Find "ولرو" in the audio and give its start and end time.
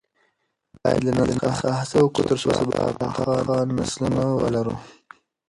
4.41-4.75